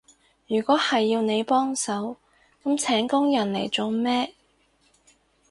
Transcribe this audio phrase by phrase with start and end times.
[0.47, 2.17] 如果係要你幫手，
[2.63, 4.33] 噉請工人嚟做咩？